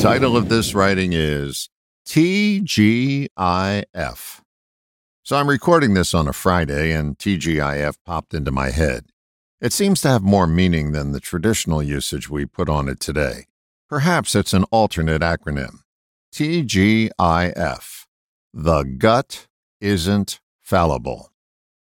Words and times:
title 0.00 0.36
of 0.36 0.48
this 0.48 0.74
writing 0.74 1.12
is 1.12 1.68
TGIF. 2.06 3.30
So 5.24 5.36
I'm 5.36 5.48
recording 5.48 5.94
this 5.94 6.14
on 6.14 6.28
a 6.28 6.32
Friday, 6.32 6.92
and 6.92 7.18
TGIF 7.18 7.96
popped 8.06 8.32
into 8.32 8.52
my 8.52 8.70
head. 8.70 9.06
It 9.60 9.72
seems 9.72 10.00
to 10.02 10.08
have 10.08 10.22
more 10.22 10.46
meaning 10.46 10.92
than 10.92 11.10
the 11.10 11.18
traditional 11.18 11.82
usage 11.82 12.30
we 12.30 12.46
put 12.46 12.68
on 12.68 12.88
it 12.88 13.00
today. 13.00 13.46
Perhaps 13.88 14.36
it's 14.36 14.52
an 14.52 14.64
alternate 14.70 15.20
acronym. 15.20 15.80
TGIF. 16.32 18.06
The 18.54 18.84
gut 18.84 19.48
isn't 19.80 20.38
fallible. 20.60 21.32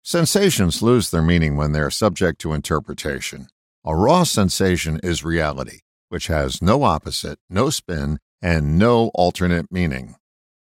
Sensations 0.04 0.80
lose 0.80 1.11
their 1.11 1.23
meaning 1.23 1.57
when 1.57 1.73
they 1.73 1.80
are 1.80 1.91
subject 1.91 2.41
to 2.43 2.52
interpretation. 2.52 3.48
A 3.84 3.96
raw 3.96 4.23
sensation 4.23 5.00
is 5.02 5.25
reality, 5.25 5.80
which 6.09 6.29
has 6.29 6.62
no 6.62 6.82
opposite, 6.82 7.38
no 7.48 7.70
spin, 7.70 8.18
and 8.43 8.78
no 8.78 9.10
alternate 9.14 9.70
meaning. 9.70 10.16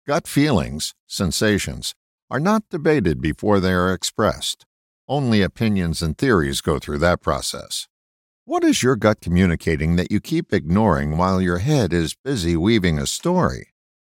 Gut 0.07 0.27
feelings, 0.27 0.95
sensations, 1.07 1.95
are 2.31 2.41
not 2.41 2.69
debated 2.71 3.21
before 3.21 3.61
they 3.61 3.73
are 3.73 3.93
expressed. 3.93 4.65
Only 5.09 5.43
opinions 5.43 6.03
and 6.03 6.17
theories 6.17 6.61
go 6.61 6.79
through 6.79 6.99
that 6.99 7.23
process. 7.23 7.89
What 8.45 8.65
is 8.65 8.83
your 8.83 8.97
gut 8.97 9.21
communicating 9.21 9.97
that 9.97 10.11
you 10.11 10.21
keep 10.21 10.53
ignoring 10.53 11.19
while 11.19 11.41
your 11.41 11.59
head 11.59 11.93
is 11.93 12.17
busy 12.25 12.57
weaving 12.57 12.99
a 12.99 13.07
story? 13.07 13.69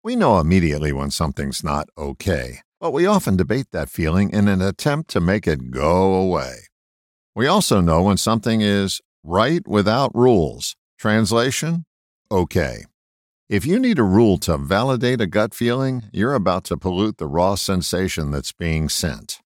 We 0.02 0.16
know 0.16 0.38
immediately 0.38 0.92
when 0.92 1.10
something's 1.10 1.62
not 1.62 1.88
okay, 1.98 2.60
but 2.80 2.92
we 2.92 3.06
often 3.06 3.36
debate 3.36 3.66
that 3.72 3.90
feeling 3.90 4.30
in 4.30 4.48
an 4.48 4.62
attempt 4.62 5.10
to 5.10 5.20
make 5.20 5.46
it 5.46 5.70
go 5.70 6.14
away. 6.14 6.54
We 7.34 7.46
also 7.46 7.80
know 7.80 8.04
when 8.04 8.16
something 8.16 8.60
is 8.60 9.00
right 9.22 9.66
without 9.66 10.14
rules. 10.14 10.76
Translation? 11.00 11.86
Okay. 12.30 12.84
If 13.48 13.64
you 13.64 13.78
need 13.78 13.98
a 13.98 14.02
rule 14.02 14.36
to 14.40 14.58
validate 14.58 15.22
a 15.22 15.26
gut 15.26 15.54
feeling, 15.54 16.02
you're 16.12 16.34
about 16.34 16.64
to 16.64 16.76
pollute 16.76 17.16
the 17.16 17.26
raw 17.26 17.54
sensation 17.54 18.30
that's 18.30 18.52
being 18.52 18.90
sent. 18.90 19.40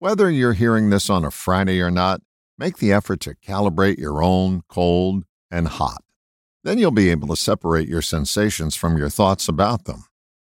Whether 0.00 0.30
you're 0.30 0.52
hearing 0.52 0.90
this 0.90 1.08
on 1.08 1.24
a 1.24 1.30
Friday 1.30 1.80
or 1.80 1.90
not, 1.90 2.20
make 2.58 2.76
the 2.76 2.92
effort 2.92 3.20
to 3.20 3.34
calibrate 3.36 3.96
your 3.96 4.22
own 4.22 4.64
cold 4.68 5.24
and 5.50 5.66
hot. 5.66 6.04
Then 6.62 6.76
you'll 6.76 6.90
be 6.90 7.08
able 7.08 7.28
to 7.28 7.36
separate 7.36 7.88
your 7.88 8.02
sensations 8.02 8.76
from 8.76 8.98
your 8.98 9.08
thoughts 9.08 9.48
about 9.48 9.86
them. 9.86 10.04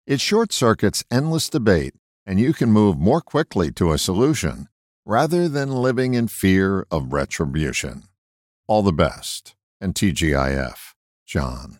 It 0.06 0.22
short 0.22 0.54
circuits 0.54 1.04
endless 1.10 1.50
debate, 1.50 1.92
and 2.24 2.40
you 2.40 2.54
can 2.54 2.72
move 2.72 2.98
more 2.98 3.20
quickly 3.20 3.70
to 3.72 3.92
a 3.92 3.98
solution 3.98 4.68
rather 5.04 5.50
than 5.50 5.70
living 5.70 6.14
in 6.14 6.28
fear 6.28 6.86
of 6.90 7.12
retribution. 7.12 8.04
All 8.66 8.82
the 8.82 8.90
best, 8.90 9.54
and 9.80 9.94
TGIF, 9.94 10.94
John. 11.26 11.78